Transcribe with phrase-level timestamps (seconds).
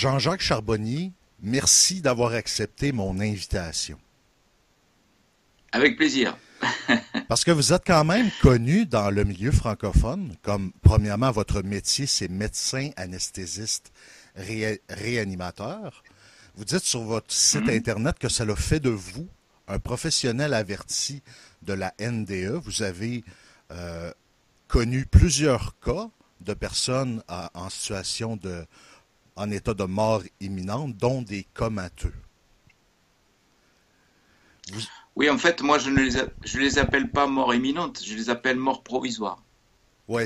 [0.00, 1.12] Jean-Jacques Charbonnier,
[1.42, 3.98] merci d'avoir accepté mon invitation.
[5.72, 6.38] Avec plaisir.
[7.28, 12.06] Parce que vous êtes quand même connu dans le milieu francophone, comme premièrement votre métier,
[12.06, 13.92] c'est médecin anesthésiste
[14.88, 16.02] réanimateur.
[16.54, 17.68] Vous dites sur votre site mhm.
[17.68, 19.28] Internet que ça l'a fait de vous
[19.68, 21.20] un professionnel averti
[21.60, 22.58] de la NDE.
[22.64, 23.22] Vous avez
[23.70, 24.10] euh,
[24.66, 26.08] connu plusieurs cas
[26.40, 28.64] de personnes en situation de,
[29.36, 32.12] en état de mort imminente, dont des comateux.
[35.16, 36.10] Oui, en fait, moi, je ne les,
[36.44, 39.42] je les appelle pas mort imminente, je les appelle mort provisoire.
[40.08, 40.22] Oui.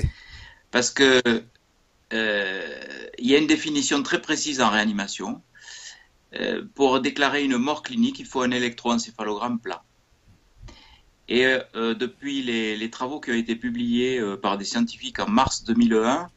[0.71, 1.21] Parce que
[2.13, 5.41] euh, il y a une définition très précise en réanimation.
[6.33, 9.83] Euh, pour déclarer une mort clinique, il faut un électroencéphalogramme plat.
[11.27, 16.29] Et euh, depuis les, travaux qui ont été publiés par des scientifiques en mars 2001,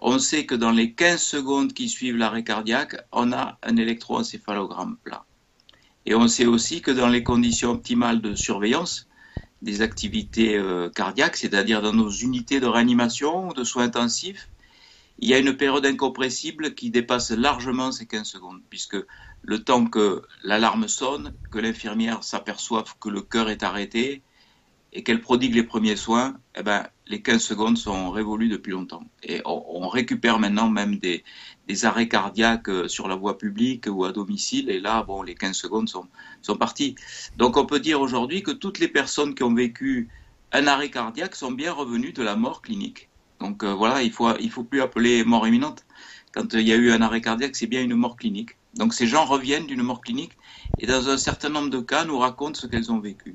[0.00, 4.96] on sait que dans les 15 secondes qui suivent l'arrêt cardiaque, on a un électroencéphalogramme
[5.04, 5.24] plat.
[6.06, 9.06] Et on sait aussi que dans les conditions optimales de surveillance
[9.62, 10.58] des activités
[10.94, 14.48] cardiaques, c'est-à-dire dans nos unités de réanimation ou de soins intensifs,
[15.18, 18.96] il y a une période incompressible qui dépasse largement ces 15 secondes, puisque
[19.42, 24.22] le temps que l'alarme sonne, que l'infirmière s'aperçoive que le cœur est arrêté
[24.92, 29.04] et qu'elle prodigue les premiers soins, eh ben, les 15 secondes sont révolues depuis longtemps.
[29.22, 31.24] Et on, récupère maintenant même des,
[31.84, 35.56] arrêts cardiaques euh, sur la voie publique ou à domicile, et là, bon, les 15
[35.56, 36.06] secondes sont,
[36.42, 36.96] sont parties.
[37.36, 40.08] Donc on peut dire aujourd'hui que toutes les personnes qui ont vécu
[40.52, 43.08] un arrêt cardiaque sont bien revenues de la mort clinique.
[43.40, 45.84] Donc euh, voilà, il faut il faut plus appeler mort imminente.
[46.32, 48.50] Quand il y a eu un arrêt cardiaque, c'est bien une mort clinique.
[48.74, 50.32] Donc ces gens reviennent d'une mort clinique
[50.78, 53.34] et dans un certain nombre de cas nous racontent ce qu'elles ont vécu.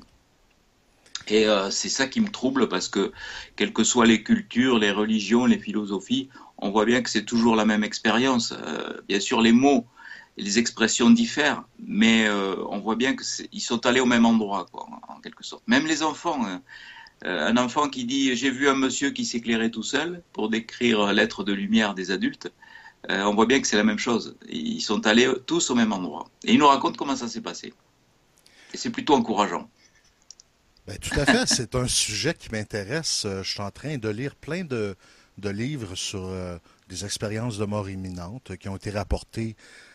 [1.28, 3.12] Et euh, c'est ça qui me trouble parce que
[3.56, 6.28] quelles que soient les cultures, les religions, les philosophies,
[6.58, 8.54] on voit bien que c'est toujours la même expérience.
[9.08, 9.84] bien sûr, les mots,
[10.38, 15.20] les expressions diffèrent, mais on voit bien qu'ils sont allés au même endroit, quoi, en
[15.20, 15.62] quelque sorte.
[15.66, 16.46] Même les enfants.
[16.46, 16.62] Hein,
[17.24, 21.12] euh, un enfant qui dit j'ai vu un monsieur qui s'éclairait tout seul pour décrire
[21.12, 22.52] l'être de lumière des adultes,
[23.10, 24.36] euh, on voit bien que c'est la même chose.
[24.48, 26.28] Ils sont allés tous au même endroit.
[26.44, 27.72] Et ils nous racontent comment ça s'est passé.
[28.74, 29.70] Et c'est plutôt encourageant.
[30.86, 31.46] Ben, tout à fait.
[31.54, 33.24] c'est un sujet qui m'intéresse.
[33.24, 34.96] Euh, je suis en train de lire plein de,
[35.38, 36.32] livres sur
[36.88, 39.54] des expériences de mort imminente qui ont été rapportées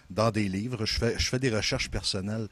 [0.09, 0.85] dans des livres.
[0.85, 2.47] Je fais, je fais des recherches personnelles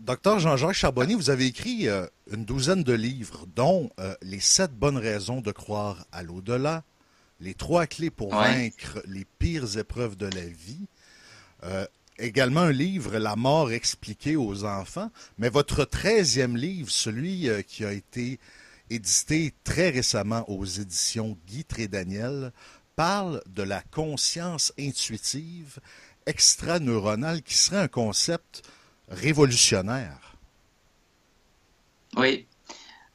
[0.00, 4.72] Docteur Jean-Jacques Charbonnier, vous avez écrit euh, une douzaine de livres, dont euh, Les sept
[4.72, 6.84] bonnes raisons de croire à l'au-delà,
[7.40, 10.86] Les trois clés pour vaincre les pires épreuves de la vie.
[12.20, 15.10] Euh, également un livre, La mort expliquée aux enfants.
[15.38, 18.38] Mais votre treizième livre, celui qui a été
[18.90, 22.52] édité très récemment aux éditions Guy Daniel,
[22.96, 25.78] parle de la conscience intuitive
[26.26, 28.62] extraneuronale, qui serait un concept
[29.08, 30.36] révolutionnaire.
[32.16, 32.46] Oui.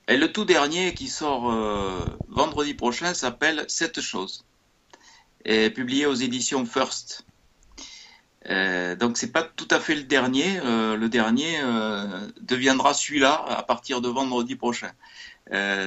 [0.07, 4.43] Et le tout dernier qui sort euh, vendredi prochain s'appelle Cette chose
[5.45, 7.25] et publié aux éditions First.
[8.49, 10.59] Euh, donc c'est pas tout à fait le dernier.
[10.59, 11.59] Euh, le dernier
[12.41, 14.91] deviendra celui-là à partir de vendredi prochain.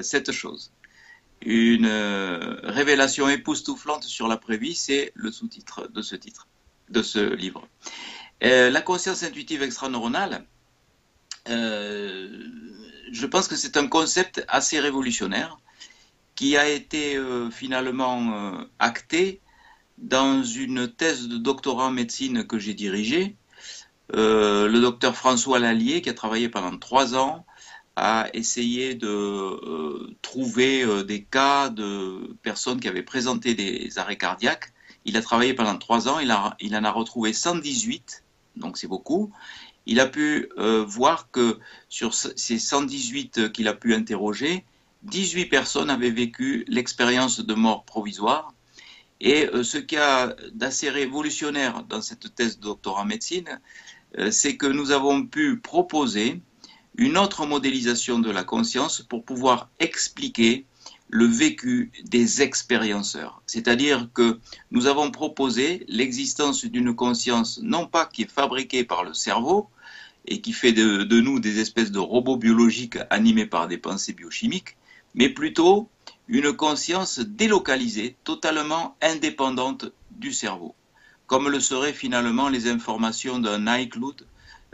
[0.03, 0.72] cette chose.
[1.43, 1.87] Une
[2.65, 6.47] révélation époustouflante sur l'après-vie, c'est le sous-titre de ce titre,
[6.89, 7.69] de ce livre.
[8.43, 10.44] Euh, la conscience intuitive extraneuronale,
[11.49, 12.44] euh,
[13.12, 15.59] je pense que c'est un concept assez révolutionnaire
[16.34, 19.41] qui a été euh, finalement acté
[19.99, 23.37] dans une thèse de doctorat en médecine que j'ai dirigée.
[24.12, 27.47] le docteur François Lallier, qui a travaillé pendant trois ans,
[27.97, 34.73] a essayé de trouver des cas de personnes qui avaient présenté des arrêts cardiaques.
[35.05, 38.25] Il a travaillé pendant trois ans, il, en a retrouvé 118
[38.56, 39.32] donc c'est beaucoup.
[39.87, 44.65] Il a pu euh, voir que sur ces 118 qu'il a pu interroger,
[45.05, 48.53] 18 personnes avaient vécu l'expérience de mort provisoire.
[49.21, 53.61] Et euh, ce qui a d'assez révolutionnaire dans cette thèse de doctorat en médecine,
[54.19, 56.41] euh, c'est que nous avons pu proposer
[56.97, 60.67] une autre modélisation de la conscience pour pouvoir expliquer
[61.09, 63.43] le vécu des expérienceurs.
[63.47, 64.41] C'est-à-dire que
[64.71, 69.69] nous avons proposé l'existence d'une conscience non pas qui est fabriquée par le cerveau
[70.27, 74.77] et qui fait de, nous des espèces de robots biologiques animés par des pensées biochimiques,
[75.15, 75.89] mais plutôt
[76.28, 80.75] une conscience délocalisée, totalement indépendante du cerveau,
[81.26, 84.26] comme le seraient finalement les informations d'un iCloud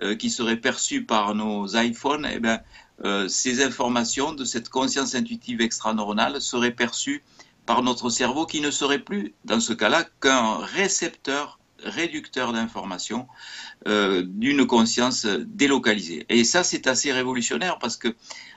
[0.03, 2.61] euh, qui seraient perçues par nos iPhones, eh bien,
[3.05, 7.23] euh, ces informations de cette conscience intuitive extraneuronale seraient perçues
[7.67, 13.27] par notre cerveau qui ne serait plus, dans ce cas-là, qu'un récepteur réducteur d'informations
[13.87, 16.25] euh, d'une conscience délocalisée.
[16.29, 18.15] Et ça, c'est assez révolutionnaire parce que,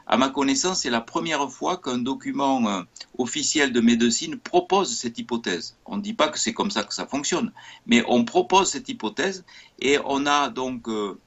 [0.07, 2.81] à ma connaissance, c'est la première fois qu'un document euh,
[3.18, 5.77] officiel de médecine propose cette hypothèse.
[5.86, 7.51] On ne dit pas que c'est comme ça que ça fonctionne,
[7.86, 9.45] mais on propose cette hypothèse
[9.80, 11.18] et on a donc euh,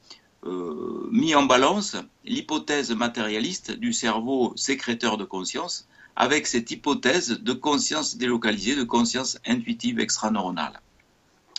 [1.11, 8.17] mis en balance l'hypothèse matérialiste du cerveau sécréteur de conscience avec cette hypothèse de conscience
[8.17, 10.81] délocalisée, de conscience intuitive extraneuronale.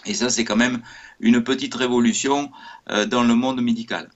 [0.06, 0.82] Et ça, c'est quand même
[1.20, 2.52] une petite révolution
[2.90, 4.10] euh, dans le monde médical.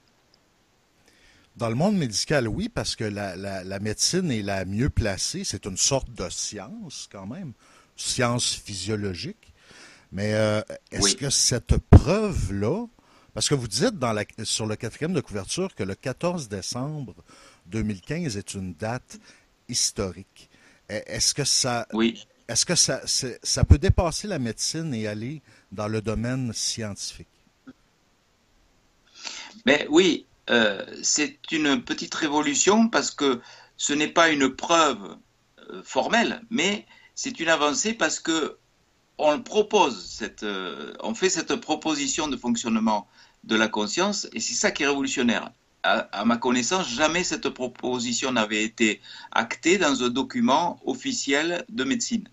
[1.56, 5.44] Dans le monde médical, oui, parce que la, médecine est la mieux placée.
[5.44, 7.54] C'est une sorte de science quand même,
[7.96, 9.54] science physiologique.
[10.12, 12.86] Mais euh, est-ce que cette preuve-là,
[13.34, 17.16] parce que vous dites dans la, sur le quatrième de couverture que le 14 décembre
[17.68, 19.20] 2015 est une date
[19.70, 20.50] historique.
[20.90, 22.26] Est-ce que ça, oui.
[22.48, 25.42] Est-ce que ça, peut dépasser la médecine et aller
[25.72, 27.28] dans le domaine scientifique?
[29.90, 33.40] Oui, euh, c'est une petite révolution parce que
[33.78, 35.18] ce n'est pas une preuve
[35.70, 36.86] euh, formelle, mais
[37.16, 38.58] c'est une avancée parce que
[39.18, 43.08] on propose cette, euh, on fait cette proposition de fonctionnement
[43.46, 45.52] de la conscience et c'est ça qui est révolutionnaire.
[45.84, 49.02] à, ma connaissance, jamais cette proposition n'avait été
[49.32, 52.28] actée dans un document officiel de médecine.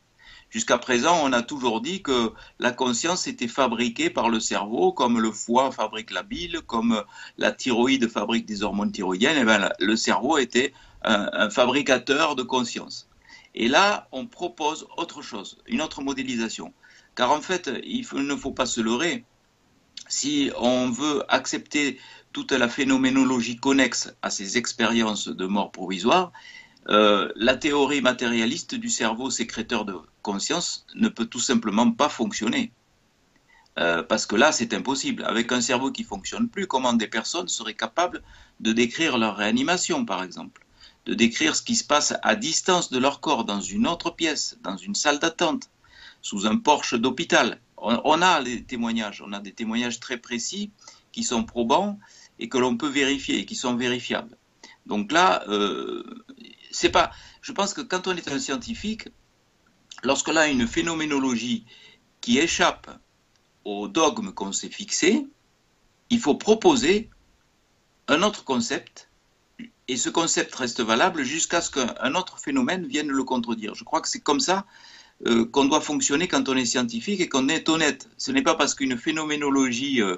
[0.51, 5.21] Jusqu'à présent, on a toujours dit que la conscience était fabriquée par le cerveau, comme
[5.21, 7.05] le foie fabrique la bile, comme
[7.39, 9.37] la thyroïde fabrique des hormones thyroïdiennes.
[9.37, 13.09] Et eh bien, le cerveau était un, fabricateur de conscience.
[13.55, 16.73] Et là, on propose autre chose, une autre modélisation.
[17.15, 19.25] Car en fait, il ne faut pas se leurrer.
[20.09, 22.01] Si on veut accepter
[22.33, 26.33] toute la phénoménologie connexe à ces expériences de mort provisoire,
[26.89, 32.73] euh, la théorie matérialiste du cerveau sécréteur de conscience ne peut tout simplement pas fonctionner.
[33.79, 35.25] Euh, parce que là, c'est impossible.
[35.25, 38.23] Avec un cerveau qui fonctionne plus, comment des personnes seraient capables
[38.61, 40.67] de décrire leur réanimation, par exemple,
[41.07, 44.59] de décrire ce qui se passe à distance de leur corps, dans une autre pièce,
[44.63, 45.71] dans une salle d'attente,
[46.23, 47.61] sous un porche d'hôpital?
[47.79, 50.71] On, a des témoignages, on a des témoignages très précis
[51.13, 51.99] qui sont probants
[52.39, 54.37] et que l'on peut vérifier, qui sont vérifiables.
[54.85, 56.05] Donc là, euh,
[57.43, 59.09] Je pense que quand on est un scientifique,
[60.03, 61.67] lorsqu'on a une phénoménologie
[62.21, 62.91] qui échappe
[63.65, 65.27] au dogme qu'on s'est fixé,
[66.11, 67.11] il faut proposer
[68.09, 69.11] un autre concept
[69.89, 73.75] et ce concept reste valable jusqu'à ce qu'un autre phénomène vienne le contredire.
[73.75, 74.67] Je crois que c'est comme ça
[75.27, 78.09] euh, qu'on doit fonctionner quand on est scientifique et qu'on est honnête.
[78.17, 80.17] Ce n'est pas parce qu'une phénoménologie euh,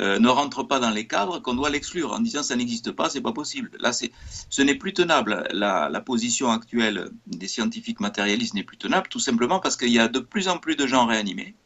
[0.00, 3.10] euh, ne rentre pas dans les cadres qu'on doit l'exclure en disant ça n'existe pas,
[3.10, 3.72] c'est pas possible.
[3.80, 5.48] Là, ce n'est plus tenable.
[5.52, 9.98] La, la, position actuelle des scientifiques matérialistes n'est plus tenable, tout simplement parce qu'il y
[9.98, 11.56] a de plus en plus de gens réanimés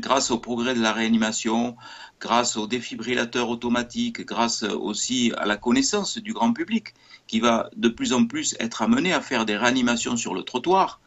[0.00, 1.76] grâce au progrès de la réanimation,
[2.20, 6.94] grâce aux défibrillateurs automatiques, grâce aussi à la connaissance du grand public,
[7.26, 11.00] qui va de plus en plus être amené à faire des réanimations sur le trottoir,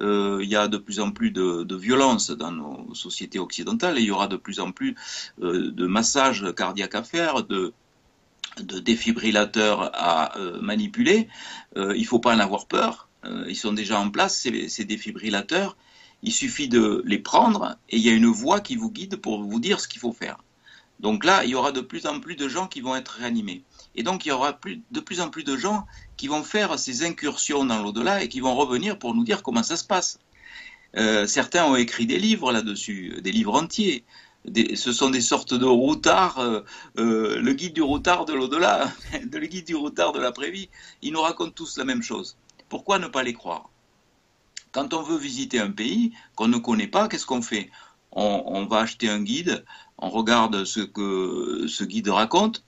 [0.00, 4.02] euh, il y a de plus en plus de, violence dans nos sociétés occidentales et
[4.02, 4.94] il y aura de plus en plus
[5.42, 7.72] euh, de massages cardiaques à faire, de,
[8.60, 11.28] défibrillateurs à euh, manipuler.
[11.76, 13.08] il ne faut pas en avoir peur.
[13.48, 15.76] ils sont déjà en place, ces, ces, défibrillateurs.
[16.22, 19.42] Il suffit de les prendre et il y a une voix qui vous guide pour
[19.42, 20.38] vous dire ce qu'il faut faire.
[21.00, 23.64] Donc là, il y aura de plus en plus de gens qui vont être réanimés.
[23.94, 24.58] Et donc, il y aura
[24.90, 25.86] de plus en plus de gens
[26.16, 29.62] qui vont faire ces incursions dans l'au-delà et qui vont revenir pour nous dire comment
[29.62, 30.18] ça se passe.
[30.96, 34.04] Euh, certains ont écrit des livres là-dessus, des livres entiers.
[34.74, 36.60] ce sont des sortes de routards, euh,
[36.98, 38.92] euh, le guide du routard de l'au-delà,
[39.32, 40.68] le guide du routard de l'après-vie.
[41.02, 42.36] Ils nous racontent tous la même chose.
[42.68, 43.70] Pourquoi ne pas les croire?
[44.72, 47.70] Quand on veut visiter un pays qu'on ne connaît pas, qu'est-ce qu'on fait?
[48.16, 49.64] On, va acheter un guide,
[49.98, 52.64] on regarde ce que ce guide raconte,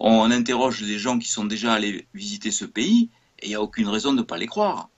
[0.00, 3.62] on interroge les gens qui sont déjà allés visiter ce pays et il n'y a
[3.62, 4.88] aucune raison de ne pas les croire.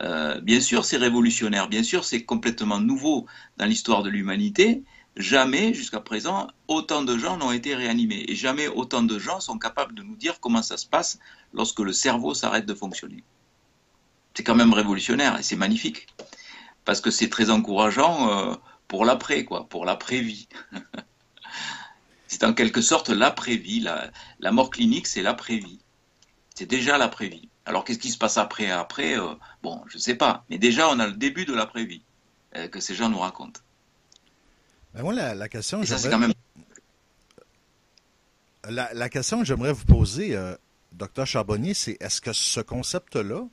[0.00, 3.26] Euh, bien sûr, c'est révolutionnaire, bien sûr, c'est complètement nouveau
[3.56, 4.84] dans l'histoire de l'humanité.
[5.16, 9.58] Jamais, jusqu'à présent, autant de gens n'ont été réanimés et jamais autant de gens sont
[9.58, 11.18] capables de nous dire comment ça se passe
[11.52, 13.24] lorsque le cerveau s'arrête de fonctionner.
[14.34, 16.06] C'est quand même révolutionnaire et c'est magnifique
[16.84, 18.54] parce que c'est très encourageant euh,
[18.86, 20.48] pour l'après, quoi, pour l'après-vie.
[22.28, 23.80] C'est en quelque sorte l'après-vie.
[23.80, 25.80] La, mort clinique, c'est l'après-vie.
[26.54, 27.48] C'est déjà l'après-vie.
[27.64, 30.44] Alors qu'est-ce qui se passe après Après, euh, bon, je ne sais pas.
[30.50, 32.02] Mais déjà, on a le début de l'après-vie
[32.56, 33.60] euh, que ces gens nous racontent.
[34.94, 35.80] Ben moi, la, question,
[36.18, 36.32] même...
[38.68, 40.54] la, question que j'aimerais vous poser, euh,
[40.92, 43.46] docteur Charbonnier, c'est est-ce que ce concept-là,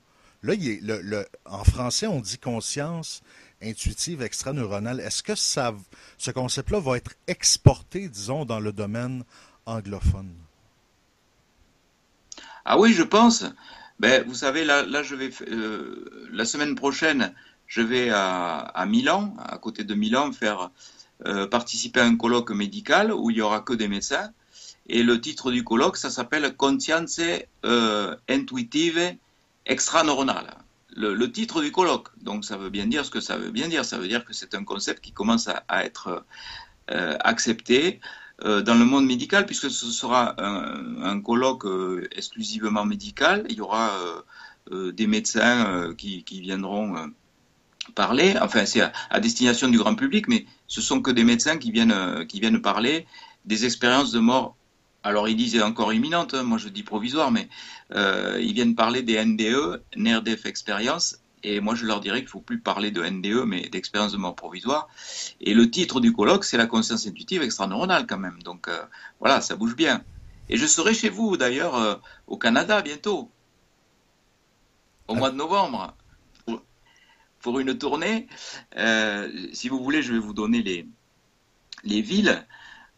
[0.45, 3.21] Là, le, en français, on dit conscience
[3.61, 4.99] intuitive extraneuronale.
[4.99, 5.73] Est-ce que ça,
[6.17, 9.23] ce concept-là va être exporté, disons, dans le domaine
[9.65, 10.33] anglophone?
[12.65, 13.45] Ah oui, je pense.
[13.99, 17.33] Ben, vous savez, là, je vais euh, la semaine prochaine,
[17.67, 20.71] je vais à, Milan, à côté de Milan, faire
[21.25, 24.31] euh, participer à un colloque médical où il y aura que des médecins.
[24.87, 27.21] Et le titre du colloque, ça s'appelle Conscience
[27.63, 29.15] euh, intuitive
[29.65, 30.64] extraneuronale.
[30.95, 32.07] Le, titre du colloque.
[32.21, 33.83] Donc ça veut bien dire ce que ça veut bien dire.
[33.83, 36.25] Ça veut dire que c'est un concept qui commence à, être
[36.89, 37.99] euh, accepté
[38.43, 43.45] euh, dans le monde médical, puisque ce sera un, colloque euh, exclusivement médical.
[43.49, 43.91] Il y aura
[44.71, 47.11] des médecins qui, qui, viendront
[47.93, 48.35] parler.
[48.41, 51.71] Enfin, c'est à, à, destination du grand public, mais ce sont que des médecins qui
[51.71, 53.05] viennent, qui viennent parler
[53.45, 54.55] des expériences de mort
[55.05, 57.47] alors ils disent encore imminente, hein, moi je dis provisoire, mais
[57.93, 62.31] euh, ils viennent parler des NDE, Death Experience, et moi je leur dirais qu'il ne
[62.31, 64.87] faut plus parler de NDE, mais d'expérience de mort provisoire.
[65.41, 68.41] Et le titre du colloque, c'est la conscience intuitive extraneuronale quand même.
[68.41, 68.81] Donc euh,
[69.19, 70.03] voilà, ça bouge bien.
[70.49, 71.95] Et je serai chez vous d'ailleurs euh,
[72.25, 73.29] au Canada bientôt,
[75.07, 75.93] au mois de novembre,
[76.47, 76.63] pour,
[77.41, 78.25] pour une tournée.
[79.53, 80.87] si vous voulez, je vais vous donner les,
[81.83, 82.43] les villes.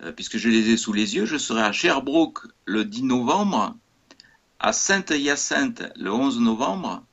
[0.04, 3.76] Euh, puisque je les ai sous les yeux, je serai à Sherbrooke le 10 novembre,
[4.60, 7.04] à Sainte-Hyacinthe le 11 novembre,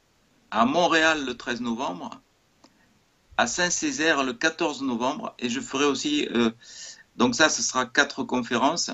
[0.50, 2.20] à Montréal le 13 novembre,
[3.38, 6.50] à Saint-Césaire le 14 novembre, et je ferai aussi, euh,
[7.16, 8.90] donc ça, ce sera quatre conférences,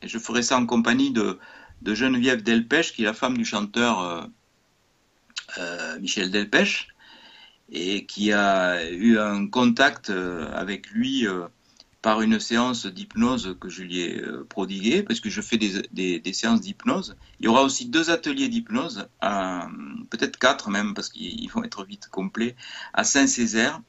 [0.00, 1.38] et je ferai ça en compagnie de,
[1.84, 4.26] Geneviève Delpech, qui est la femme du chanteur
[5.58, 6.88] euh, Michel Delpech,
[7.70, 11.26] et qui a eu un contact avec lui
[12.04, 16.32] par une séance d'hypnose que je lui ai euh, prodiguée, parce que je fais des,
[16.34, 17.16] séances d'hypnose.
[17.40, 19.08] Il y aura aussi deux ateliers d'hypnose,
[20.10, 22.56] peut-être quatre même, parce qu'ils vont être vite complets,
[22.92, 23.80] à Saint-Césaire.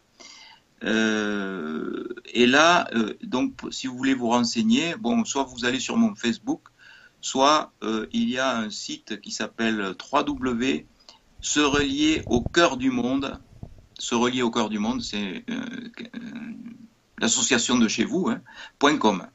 [0.86, 5.98] Euh, et là, euh, donc, si vous voulez vous renseigner, bon, soit vous allez sur
[5.98, 6.62] mon Facebook,
[7.20, 7.74] soit
[8.14, 10.86] il y a un site qui s'appelle 3W
[11.42, 13.42] se relier au cœur du monde.
[14.00, 15.44] Se relier au cœur du monde, c'est
[17.20, 18.42] l'association de chez vous, hein,
[19.00, 19.28] .com.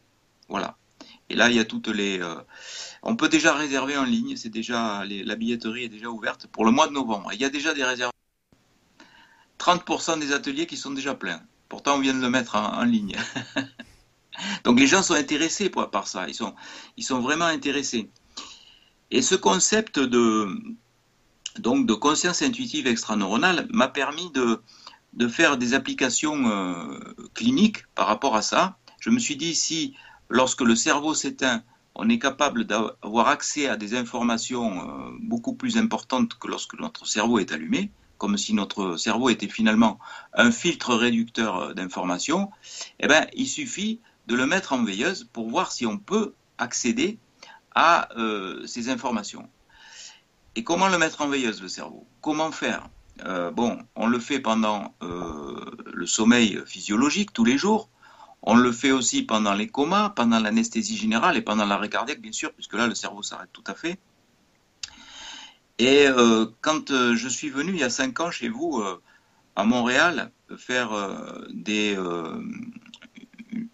[0.48, 0.76] Voilà.
[1.28, 2.20] Et là, il y a toutes les.
[2.20, 2.34] Euh,
[3.02, 4.36] on peut déjà réserver en ligne.
[4.36, 7.32] C'est déjà la billetterie est déjà ouverte pour le mois de novembre.
[7.32, 8.12] Il y a déjà des réserves.
[9.58, 11.40] 30% des ateliers qui sont déjà pleins.
[11.68, 13.16] Pourtant, on vient de le mettre en, ligne.
[14.64, 16.26] Donc les gens sont intéressés par ça.
[16.28, 16.54] Ils sont,
[16.96, 18.10] ils sont vraiment intéressés.
[19.10, 20.48] Et ce concept de,
[21.58, 24.62] donc, de conscience intuitive extraneuronale m'a permis de,
[25.12, 26.98] de faire des applications euh,
[27.34, 28.76] cliniques par rapport à ça.
[29.00, 29.94] Je me suis dit, si
[30.28, 31.62] lorsque le cerveau s'éteint,
[31.94, 37.06] on est capable d'avoir accès à des informations euh, beaucoup plus importantes que lorsque notre
[37.06, 39.98] cerveau est allumé, comme si notre cerveau était finalement
[40.34, 42.50] un filtre réducteur euh, d'informations,
[43.00, 47.18] eh ben, il suffit de le mettre en veilleuse pour voir si on peut accéder
[47.74, 48.08] à
[48.66, 49.48] ces informations.
[50.56, 52.04] Et comment le mettre en veilleuse, le cerveau?
[52.20, 52.90] Comment faire?
[53.26, 55.60] Euh, bon, on le fait pendant euh,
[55.92, 57.88] le sommeil physiologique tous les jours.
[58.42, 62.32] On le fait aussi pendant les comas, pendant l'anesthésie générale et pendant l'arrêt cardiaque, bien
[62.32, 63.98] sûr, puisque là, le cerveau s'arrête tout à fait.
[65.78, 68.82] Et euh, quand je suis venu il y a cinq ans chez vous
[69.56, 70.92] à Montréal faire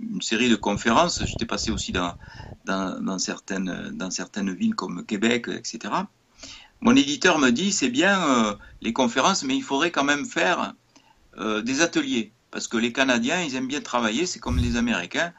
[0.01, 6.07] une série de conférences, j'étais passé aussi dans certaines villes comme Québec, etc
[6.81, 10.75] mon éditeur me dit c'est bien euh, les conférences, mais il faudrait quand même faire
[11.39, 12.33] euh, des ateliers.
[12.51, 15.33] Parce que les Canadiens, ils aiment bien travailler, c'est comme les Américains.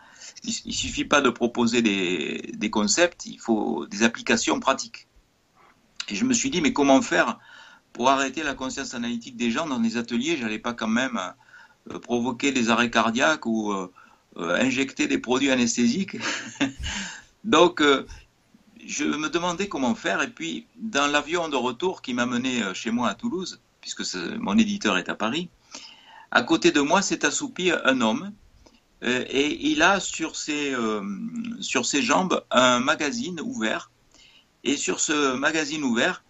[0.43, 5.07] Il, ne suffit pas de proposer des, concepts, il faut des applications pratiques.
[6.09, 7.39] Et je me suis dit, mais comment faire
[7.93, 10.37] pour arrêter la conscience analytique des gens dans les ateliers?
[10.37, 11.19] J'allais pas quand même
[11.91, 13.73] euh, provoquer des arrêts cardiaques ou
[14.35, 16.17] injecter des produits anesthésiques.
[17.43, 17.81] Donc,
[18.87, 20.21] je me demandais comment faire.
[20.21, 24.03] Et puis, dans l'avion de retour qui m'a mené euh, chez moi à Toulouse, puisque
[24.39, 25.49] mon éditeur est à Paris,
[26.31, 28.31] à côté de moi s'est assoupi un homme.
[29.03, 31.03] Euh, et il a sur ses, euh,
[31.59, 33.91] sur ses jambes un magazine ouvert.
[34.63, 36.23] Et sur ce magazine ouvert,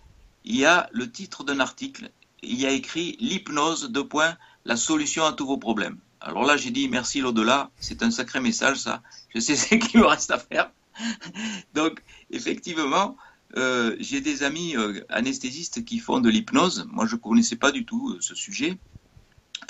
[0.43, 2.09] il y a le titre d'un article.
[2.41, 4.35] Il y a écrit L'hypnose, de points,
[4.65, 5.97] la solution à tous vos problèmes.
[6.19, 7.69] Alors là, j'ai dit merci l'au-delà.
[7.79, 9.01] C'est un sacré message, ça.
[9.33, 10.71] Je sais ce qu'il me reste à faire.
[11.73, 13.17] Donc, effectivement,
[13.55, 16.87] euh, j'ai des amis euh, anesthésistes qui font de l'hypnose.
[16.91, 18.77] Moi, je ne connaissais pas du tout euh, ce sujet.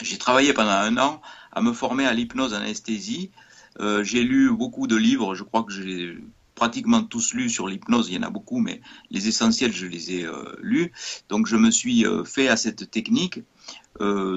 [0.02, 3.32] J'ai travaillé pendant un an à me former à l'hypnose anesthésie.
[3.80, 6.18] j'ai lu beaucoup de livres, je crois que j'ai
[6.56, 10.12] pratiquement tous lus sur l'hypnose, il y en a beaucoup, mais les essentiels, je les
[10.12, 10.28] ai
[10.60, 10.92] lus.
[11.30, 13.40] Donc je me suis fait à cette technique.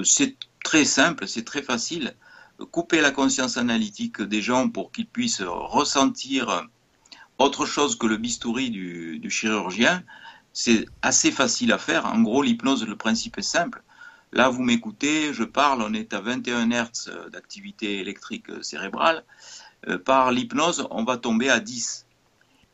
[0.03, 2.15] c'est très simple, c'est très facile.
[2.71, 6.67] Couper la conscience analytique des gens pour qu'ils puissent ressentir
[7.41, 10.03] autre chose que le bistouri du, chirurgien,
[10.53, 12.05] c'est assez facile à faire.
[12.05, 13.83] En gros, l'hypnose, le principe est simple.
[14.33, 19.25] Là, vous m'écoutez, je parle, on est à 21 Hz d'activité électrique cérébrale.
[19.87, 22.05] Euh, par l'hypnose, on va tomber à 10.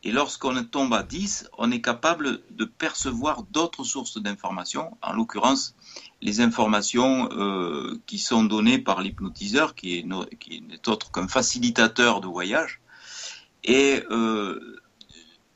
[0.04, 5.76] Et lorsqu'on tombe à 10, on est capable de percevoir d'autres sources d'informations, en l'occurrence
[6.22, 12.82] les informations euh, qui sont données par l'hypnotiseur, qui n'est autre qu'un facilitateur de voyage.
[13.64, 14.80] Et euh,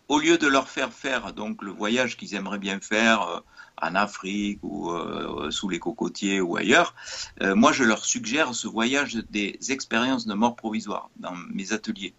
[0.07, 3.39] au lieu de leur faire faire donc le voyage qu'ils aimeraient bien faire euh,
[3.81, 6.93] en Afrique ou euh, sous les cocotiers ou ailleurs,
[7.41, 12.13] moi je leur suggère ce voyage des expériences de mort provisoire dans mes ateliers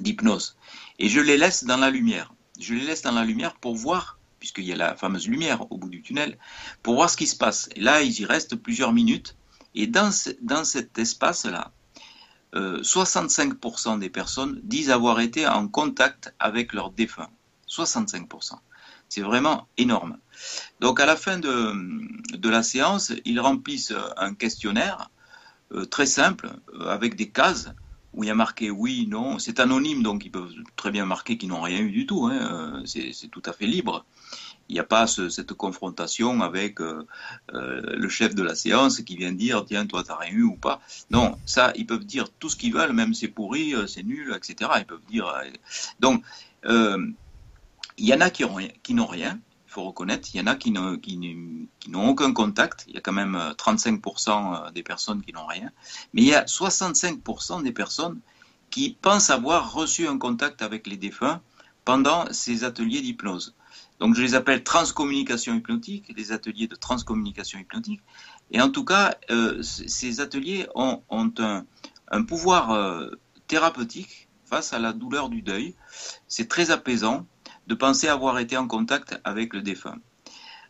[0.00, 0.56] d'hypnose.
[0.98, 2.34] Et je les laisse dans la lumière.
[2.60, 5.78] Je les laisse dans la lumière pour voir, puisqu'il y a la fameuse lumière au
[5.78, 6.38] bout du tunnel,
[6.82, 7.68] pour voir ce qui se passe.
[7.74, 9.36] Et là, ils y restent plusieurs minutes.
[9.74, 10.10] Et dans,
[10.42, 11.72] dans cet espace-là,
[12.54, 17.30] 65% des personnes disent avoir été en contact avec leurs défunts.
[17.68, 18.54] 65%.
[19.08, 20.18] C'est vraiment énorme.
[20.80, 25.10] Donc à la fin de, la séance, ils remplissent un questionnaire
[25.72, 27.70] euh, très simple euh, avec des cases
[28.12, 29.38] où il y a marqué oui, non.
[29.38, 32.26] C'est anonyme, donc ils peuvent très bien marquer qu'ils n'ont rien eu du tout.
[32.26, 32.82] Hein.
[32.86, 34.04] C'est tout à fait libre.
[34.68, 37.06] Il n'y a pas cette confrontation avec euh,
[37.52, 40.56] euh, le chef de la séance qui vient dire tiens toi t'as rien eu ou
[40.56, 40.80] pas.
[41.10, 44.34] Non, ça ils peuvent dire tout ce qu'ils veulent, même c'est pourri, euh, c'est nul,
[44.34, 44.70] etc.
[44.78, 45.32] Ils peuvent dire.
[46.00, 46.24] donc
[47.96, 48.44] il y en a qui
[48.94, 50.28] n'ont rien, il faut reconnaître.
[50.32, 52.86] Il y en a qui n'ont qui, aucun contact.
[52.88, 55.70] Il y a quand même 35% des personnes qui n'ont rien,
[56.14, 58.18] mais il y a 65% des personnes
[58.70, 61.40] qui pensent avoir reçu un contact avec les défunts
[61.84, 63.54] pendant ces ateliers d'hypnose.
[64.00, 68.00] Donc je les appelle transcommunication hypnotique, les ateliers de transcommunication hypnotique.
[68.50, 73.10] Et en tout cas, euh, ces ateliers ont, un, pouvoir euh,
[73.46, 75.74] thérapeutique face à la douleur du deuil.
[76.28, 77.26] C'est très apaisant
[77.66, 79.98] de penser avoir été en contact avec le défunt.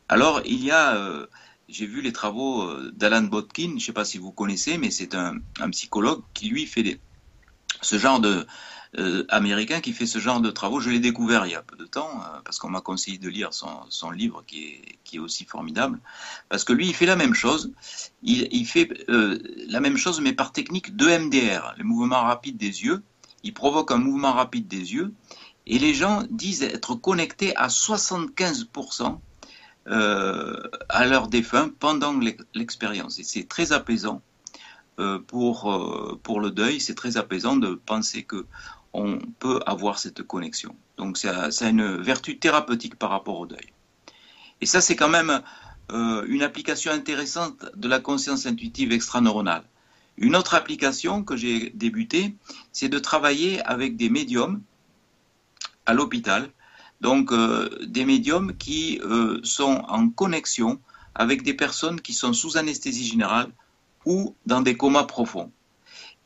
[0.09, 1.27] Alors il y a, euh,
[1.69, 5.15] j'ai vu les travaux d'Alan Botkin, je ne sais pas si vous connaissez, mais c'est
[5.15, 7.01] un, psychologue qui lui fait
[7.81, 8.47] ce genre de,
[8.97, 10.79] euh, américain qui fait ce genre de travaux.
[10.79, 13.29] Je l'ai découvert il y a peu de temps euh, parce qu'on m'a conseillé de
[13.29, 14.79] lire son, livre qui
[15.13, 15.99] est, aussi formidable.
[16.49, 17.73] Parce que lui, il fait la même chose.
[18.23, 22.85] Il, fait euh, la même chose mais par technique de MDR, le mouvement rapide des
[22.85, 23.03] yeux.
[23.43, 25.13] Il provoque un mouvement rapide des yeux
[25.67, 29.19] et les gens disent être connectés à 75%
[29.87, 32.15] à leur défunt pendant
[32.55, 33.19] l'expérience.
[33.19, 34.23] Et c'est très apaisant.
[34.97, 38.47] pour le deuil, c'est très apaisant de penser que
[38.95, 40.75] on peut avoir cette connexion.
[40.97, 43.73] Donc ça, a une vertu thérapeutique par rapport au deuil.
[44.61, 45.43] Et ça, c'est quand même
[45.93, 49.65] euh, une application intéressante de la conscience intuitive extraneuronale.
[50.17, 52.37] Une autre application que j'ai débutée,
[52.73, 54.63] c'est de travailler avec des médiums
[55.87, 56.49] à l'hôpital.
[57.01, 60.81] Donc euh, des médiums qui euh, sont en connexion
[61.17, 63.51] avec des personnes qui sont sous anesthésie générale
[64.07, 65.51] ou dans des comas profonds.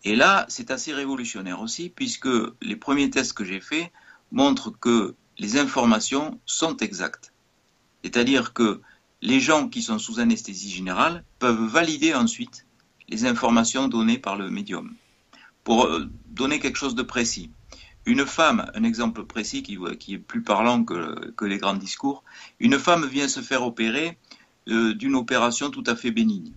[0.04, 2.28] Et là, c'est assez révolutionnaire aussi, puisque
[2.62, 3.90] les premiers tests que j'ai faits
[4.30, 7.32] montrent que les informations sont exactes.
[8.02, 8.80] C'est-à-dire que
[9.22, 12.66] les gens qui sont sous anesthésie générale peuvent valider ensuite
[13.08, 14.94] les informations données par le médium.
[15.64, 17.50] Pour euh, donner quelque chose de précis,
[18.06, 19.78] une femme, un exemple précis qui,
[20.14, 22.24] est plus parlant que, les grands discours,
[22.60, 24.16] une femme vient se faire opérer
[24.68, 26.52] euh, d'une opération tout à fait bénigne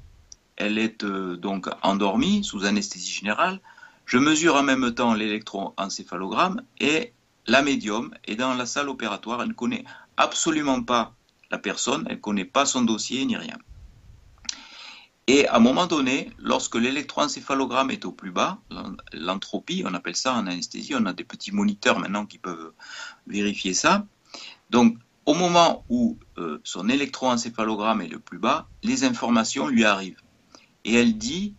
[0.61, 3.59] elle est euh, donc endormie sous anesthésie générale.
[4.05, 7.13] Je mesure en même temps l'électroencéphalogramme et
[7.47, 9.41] la médium est dans la salle opératoire.
[9.41, 9.83] Elle ne connaît
[10.17, 11.15] absolument pas
[11.49, 13.57] la personne, elle ne connaît pas son dossier ni rien.
[15.25, 18.59] Et à un moment donné, lorsque l'électroencéphalogramme est au plus bas,
[19.13, 22.73] l'entropie, on appelle ça en anesthésie, on a des petits moniteurs maintenant qui peuvent
[23.27, 24.05] vérifier ça.
[24.69, 30.21] Donc, au moment où euh, son électroencéphalogramme est le plus bas, les informations lui arrivent
[30.85, 31.55] et elle dit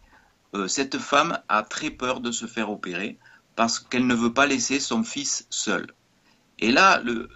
[0.55, 3.19] euh, cette femme a très peur de se faire opérer
[3.57, 5.87] parce qu'elle ne veut pas laisser son fils seul.
[6.59, 7.29] Et là, le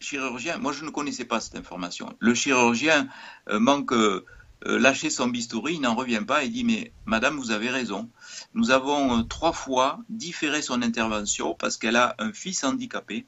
[0.00, 3.08] chirurgien, moi je ne connaissais pas cette information, le chirurgien
[3.48, 4.24] euh, manque euh,
[4.64, 8.08] lâcher son bistouri, il n'en revient pas et dit mais madame vous avez raison,
[8.54, 13.26] nous avons trois fois différé son intervention parce qu'elle a un fils handicapé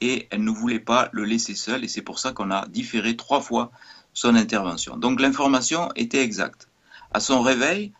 [0.00, 3.16] et elle ne voulait pas le laisser seul et c'est pour ça qu'on a différé
[3.16, 3.70] trois fois
[4.12, 4.96] son intervention.
[4.96, 6.68] Donc l'information était exacte.
[7.14, 7.92] À son réveil,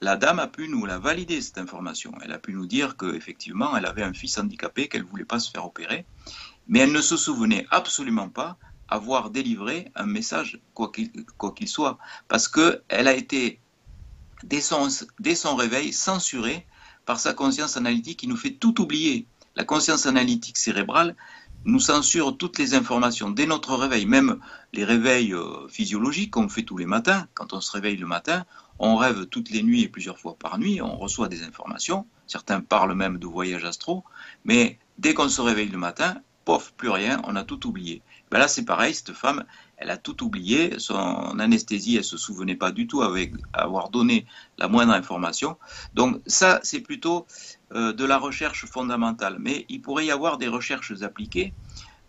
[0.00, 2.12] la dame a pu nous la valider, cette information.
[2.22, 5.38] Elle a pu nous dire qu'effectivement, elle avait un fils handicapé, qu'elle ne voulait pas
[5.38, 6.04] se faire opérer,
[6.66, 11.98] mais elle ne se souvenait absolument pas avoir délivré un message, quoi qu'il soit,
[12.28, 13.60] parce qu'elle a été,
[14.44, 14.88] dès son,
[15.20, 16.66] dès son réveil, censurée
[17.04, 19.26] par sa conscience analytique qui nous fait tout oublier.
[19.54, 21.16] La conscience analytique cérébrale
[21.66, 24.38] nous censure toutes les informations dès notre réveil, même
[24.72, 27.26] les réveils euh, physiologiques qu'on fait tous les matins.
[27.34, 28.46] Quand on se réveille le matin,
[28.78, 32.06] on rêve toutes les nuits et plusieurs fois par nuit, on reçoit des informations.
[32.28, 34.04] Certains parlent même de voyages astro,
[34.44, 38.00] mais dès qu'on se réveille le matin, pof, plus rien, on a tout oublié.
[38.30, 39.44] Ben là, c'est pareil, cette femme,
[39.76, 40.78] elle a tout oublié.
[40.78, 44.26] Son anesthésie, elle se souvenait pas du tout avec avoir donné
[44.56, 45.58] la moindre information.
[45.94, 47.26] Donc ça, c'est plutôt
[47.72, 49.36] de la recherche fondamentale.
[49.40, 51.52] Mais il pourrait y avoir des recherches appliquées,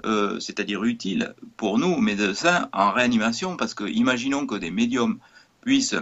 [0.06, 5.18] euh, c'est-à-dire utiles pour nous médecins en réanimation, parce que imaginons que des médiums
[5.62, 5.96] puissent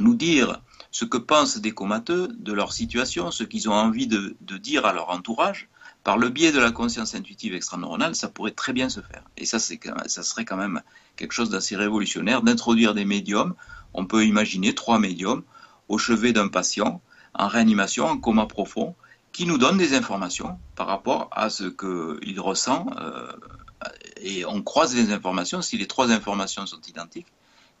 [0.00, 4.34] nous dire ce que pensent des comateux de leur situation, ce qu'ils ont envie de,
[4.56, 5.68] dire à leur entourage,
[6.04, 9.22] par le biais de la conscience intuitive extraneuronale, ça pourrait très bien se faire.
[9.36, 10.80] Et ça, ça serait quand même
[11.16, 13.54] quelque chose d'assez révolutionnaire d'introduire des médiums.
[13.92, 15.42] On peut imaginer trois médiums
[15.88, 17.02] au chevet d'un patient
[17.42, 18.94] en réanimation, en coma profond,
[19.32, 22.86] qui nous donnent des informations par rapport à ce qu'il ressent.
[23.00, 23.32] Euh,
[24.20, 25.62] et on croise les informations.
[25.62, 27.26] Si les trois informations sont identiques,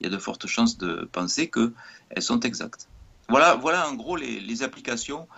[0.00, 2.88] il y a de fortes chances de penser qu'elles sont exactes.
[3.28, 5.28] Voilà, voilà en gros les, applications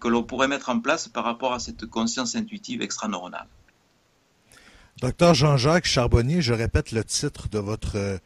[0.00, 3.46] que l'on pourrait mettre en place par rapport à cette conscience intuitive extraneuronale.
[5.00, 8.18] Docteur Jean-Jacques Charbonnier, je répète le titre de votre euh,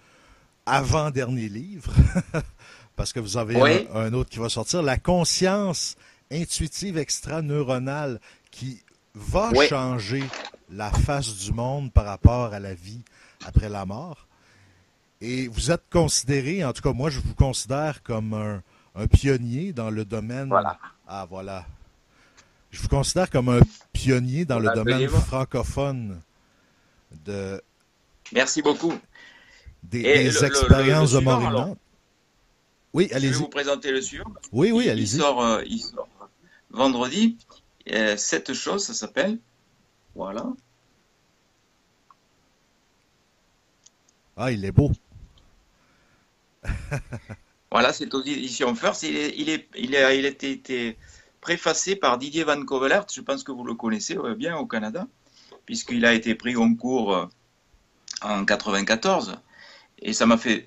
[0.66, 1.92] avant-dernier livre,
[2.96, 5.96] parce que vous avez un, autre qui va sortir, La conscience
[6.31, 8.20] intuitive extraneuronale
[8.51, 8.83] qui
[9.14, 10.22] va changer
[10.70, 13.03] la face du monde par rapport à la vie
[13.44, 14.27] après la mort.
[15.20, 19.90] Et vous êtes considéré, en tout cas moi je vous considère comme un, pionnier dans
[19.90, 20.48] le domaine.
[20.48, 20.79] Voilà.
[21.07, 21.64] Ah voilà.
[22.70, 23.61] Je vous considère comme un
[23.92, 26.20] pionnier dans le domaine francophone
[27.25, 27.62] de.
[28.33, 28.94] Merci beaucoup.
[29.83, 31.77] Des, expériences de mort
[32.92, 33.33] Oui, allez-y.
[33.33, 34.33] Je vais vous présenter le suivant.
[34.53, 35.16] Oui, oui, allez-y.
[35.16, 36.09] Il sort, euh, il sort
[36.71, 37.37] vendredi.
[37.90, 39.38] Euh, cette chose, ça s'appelle.
[40.14, 40.47] Voilà.
[44.37, 44.90] Ah, il est beau
[47.73, 49.03] voilà, c'est aux éditions First.
[49.03, 50.97] Il, est, il, est, il, a, il a été,
[51.40, 53.07] préfacé par Didier Van Covelert.
[53.12, 55.09] Je pense que vous le connaissez bien au Canada,
[55.66, 57.27] puisqu'il a été pris en cours euh,
[58.23, 59.38] en 94.
[60.03, 60.67] Et ça m'a fait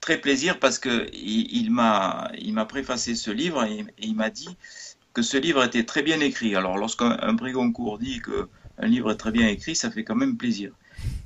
[0.00, 4.56] très plaisir parce que il, m'a préfacé ce livre et, il m'a dit
[5.12, 6.56] que ce livre était très bien écrit.
[6.56, 10.16] Alors lorsqu'un prix Goncourt dit que un livre est très bien écrit, ça fait quand
[10.16, 10.72] même plaisir.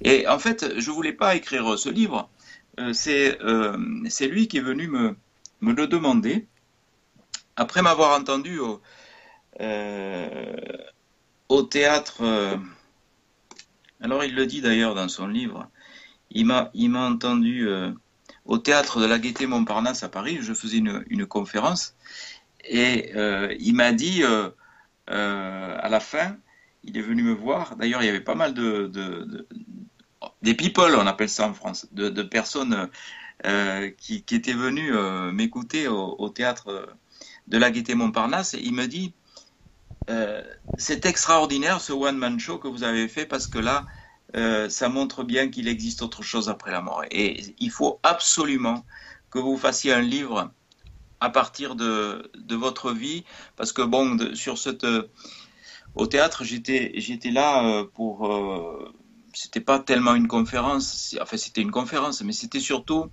[0.03, 2.29] Et en fait, je voulais pas écrire ce livre
[2.79, 5.17] euh, euh, c'est lui qui est venu me,
[5.63, 6.47] le demander
[7.57, 8.83] après m'avoir entendu au,
[9.61, 10.57] euh,
[11.49, 12.23] au théâtre.
[14.03, 15.69] alors il le dit d'ailleurs dans son livre.
[16.37, 17.69] Il m'a il m'a entendu
[18.45, 20.39] au théâtre de la Gaîté Montparnasse à Paris.
[20.41, 21.97] Je faisais une, conférence
[22.65, 23.13] et
[23.59, 24.23] il m'a dit
[25.09, 26.37] à la fin,
[26.85, 27.77] il est venu me voir.
[27.77, 28.91] D'ailleurs, il y avait pas mal de,
[30.43, 32.89] des people, on appelle ça en France, de, personnes
[33.45, 36.97] euh, qui, étaient venues euh, m'écouter au, théâtre
[37.49, 38.55] de la Gaîté Montparnasse.
[38.55, 39.13] Et il me dit
[40.11, 40.43] euh,
[40.79, 43.87] C'est extraordinaire ce one-man show que vous avez fait parce que là,
[44.69, 47.05] ça montre bien qu'il existe autre chose après la mort.
[47.11, 48.85] Et il faut absolument
[49.31, 50.51] que vous fassiez un livre
[51.21, 53.25] à partir de, votre vie
[53.57, 54.87] parce que, bon, sur cette.
[55.95, 58.29] au théâtre, j'étais, j'étais là pour
[59.37, 63.11] c'était pas tellement une conférence, enfin c'était une conférence, mais c'était surtout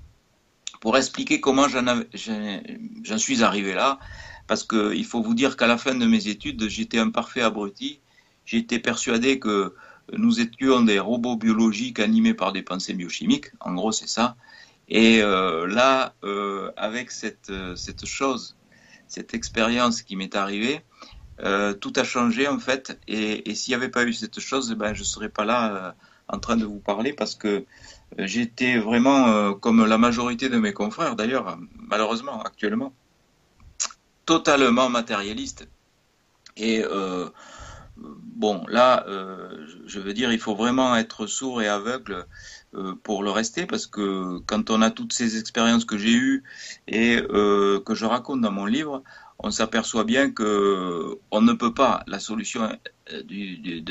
[0.79, 3.99] pour expliquer comment j'en suis arrivé là,
[4.47, 7.99] parce qu'il faut vous dire qu'à la fin de mes études, j'étais un parfait abruti.
[8.45, 9.73] J'étais persuadé que
[10.11, 13.47] nous étions des robots biologiques animés par des pensées biochimiques.
[13.59, 14.35] En gros, c'est ça.
[14.89, 18.55] Et euh, là, euh, avec cette, cette chose,
[19.07, 20.81] cette expérience qui m'est arrivée,
[21.39, 22.99] euh, tout a changé en fait.
[23.07, 25.95] Et, s'il n'y avait pas eu cette chose, ben, je ne serais pas là
[26.27, 27.65] en train de vous parler parce que
[28.19, 32.93] euh, j'étais vraiment, euh, comme la majorité de mes confrères d'ailleurs, malheureusement actuellement,
[34.25, 35.67] totalement matérialiste.
[36.55, 37.29] Et euh,
[38.03, 39.05] bon, là,
[39.85, 42.25] je veux dire, il faut vraiment être sourd et aveugle
[43.03, 46.43] pour le rester parce que quand on a toutes ces expériences que j'ai eues
[46.87, 49.03] et que je raconte dans mon livre,
[49.43, 52.03] on s'aperçoit bien que on ne peut pas.
[52.07, 52.69] La solution
[53.11, 53.81] euh, du,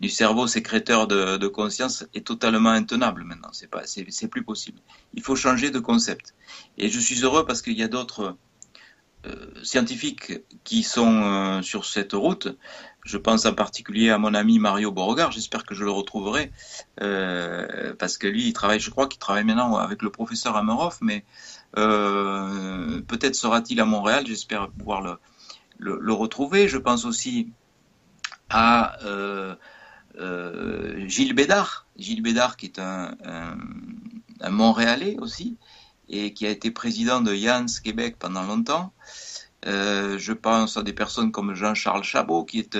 [0.00, 3.50] du cerveau sécréteur de, conscience est totalement intenable maintenant.
[3.52, 4.80] C'est pas, c'est plus possible.
[5.14, 6.34] Il faut changer de concept.
[6.76, 8.36] Et je suis heureux parce qu'il y a d'autres
[9.62, 12.48] scientifiques qui sont sur cette route.
[13.08, 15.32] Je pense en particulier à mon ami Mario Beauregard.
[15.32, 16.52] J'espère que je le retrouverai
[16.98, 21.24] parce que lui, il travaille, je crois qu'il travaille maintenant avec le professeur Amerhoff, mais
[21.72, 24.26] peut-être sera-t-il à Montréal.
[24.26, 25.18] J'espère pouvoir le,
[25.78, 26.68] le, retrouver.
[26.68, 27.48] Je pense aussi
[28.50, 28.98] à
[31.06, 31.86] Gilles Bédard.
[31.96, 35.56] Gilles Bédard qui est un, un Montréalais aussi,
[36.10, 38.92] et qui a été président de Yans Québec pendant longtemps.
[39.66, 42.78] Euh, je pense à des personnes comme Jean-Charles Chabot, qui est,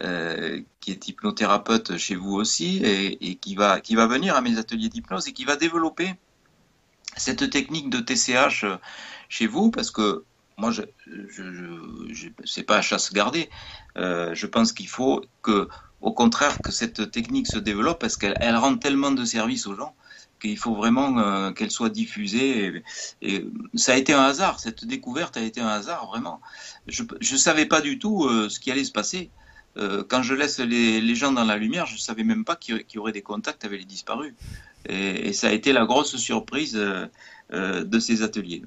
[0.00, 4.58] euh, qui est hypnothérapeute chez vous aussi, et, qui, va, qui va venir à mes
[4.58, 6.14] ateliers d'hypnose et qui va développer
[7.16, 8.64] cette technique de TCH
[9.28, 10.24] chez vous, parce que
[10.58, 11.42] moi, je, je,
[12.10, 13.48] je, pas à chasse gardée.
[13.96, 15.68] Euh, je pense qu'il faut que,
[16.00, 19.76] au contraire, que cette technique se développe parce qu'elle elle rend tellement de services aux
[19.76, 19.94] gens
[20.38, 22.82] qu'il faut vraiment euh, qu'elle soit diffusée.
[23.22, 26.40] Et, ça a été un hasard, cette découverte a été un hasard, vraiment.
[26.86, 29.30] Je ne savais pas du tout euh, ce qui allait se passer.
[29.76, 32.84] Euh, quand je laisse les, gens dans la lumière, je ne savais même pas qu'il
[32.94, 34.34] y aurait des contacts avec les disparus.
[34.88, 36.74] Et, ça a été la grosse surprise
[37.50, 38.62] de ces ateliers.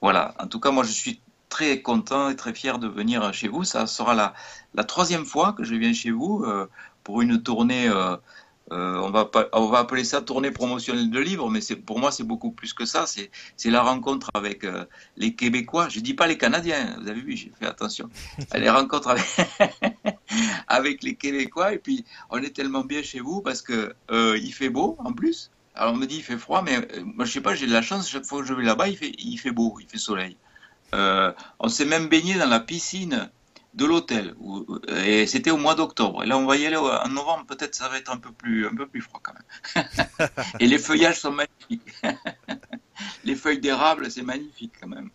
[0.00, 3.48] Voilà, en tout cas, moi je suis très content et très fier de venir chez
[3.48, 3.64] vous.
[3.64, 4.14] Ça sera
[4.74, 6.46] la troisième fois que je viens chez vous
[7.02, 7.90] pour une tournée
[8.72, 12.24] euh, on, va, on va appeler ça tournée promotionnelle de livres, mais pour moi c'est
[12.24, 13.06] beaucoup plus que ça.
[13.06, 14.84] C'est la rencontre avec euh,
[15.16, 15.88] les Québécois.
[15.88, 18.10] Je dis pas les Canadiens, vous avez vu, j'ai fait attention.
[18.54, 19.26] les rencontres avec,
[20.68, 24.52] avec, les Québécois et puis on est tellement bien chez vous parce que euh, il
[24.52, 25.50] fait beau en plus.
[25.74, 27.82] Alors on me dit il fait froid, mais moi je sais pas, j'ai de la
[27.82, 28.10] chance.
[28.10, 30.36] Chaque fois que je vais là-bas, il fait, il fait beau, il fait soleil.
[30.92, 33.30] on s'est même baigné dans la piscine
[33.74, 34.34] de l'hôtel.
[34.96, 36.22] Et c'était au mois d'octobre.
[36.22, 37.46] Et là, on va y aller en novembre.
[37.46, 40.28] Peut-être ça va être un peu plus, un peu plus froid quand même.
[40.60, 42.02] et les feuillages sont magnifiques.
[43.24, 45.10] les feuilles d'érable, c'est magnifique quand même.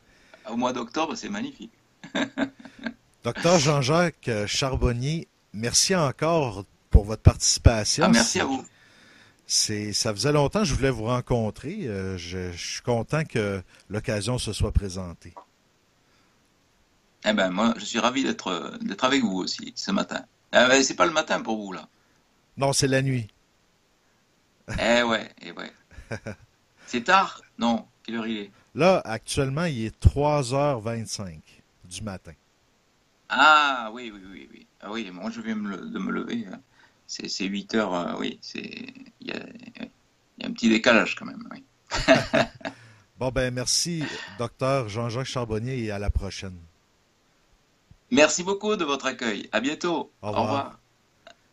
[0.50, 1.72] Au mois d'octobre, c'est magnifique.
[3.24, 8.06] Docteur Jean-Jacques Charbonnier, merci encore pour votre participation.
[8.06, 8.64] Ah, merci à vous.
[9.46, 11.80] C'est, ça faisait longtemps que je voulais vous rencontrer.
[11.84, 15.34] Euh, je, je suis content que l'occasion se soit présentée.
[17.26, 20.26] Eh ben moi, je suis ravi d'être d'être avec vous aussi ce matin.
[20.52, 21.88] Eh ben, c'est pas le matin pour vous là.
[22.58, 23.28] Non, c'est la nuit.
[24.80, 25.72] eh ouais, eh ouais.
[26.88, 27.42] c'est tard?
[27.58, 27.88] Non.
[28.04, 28.52] Quelle heure il est?
[28.76, 31.40] Là, actuellement, il est 3h25
[31.86, 32.34] du matin.
[33.30, 34.68] Ah oui, oui, oui, oui.
[34.82, 36.46] Ah oui, moi je viens de me lever.
[36.52, 36.60] Hein.
[37.08, 38.40] C'est 8 heures, euh, oui.
[38.56, 39.38] Il y a,
[40.40, 41.64] y a un petit décalage quand même, oui.
[43.20, 44.04] bon ben merci,
[44.40, 46.58] docteur Jean-Jacques Charbonnier, et à la prochaine.
[48.14, 49.50] Merci beaucoup de votre accueil.
[49.52, 50.14] À bientôt.
[50.22, 50.83] Au revoir.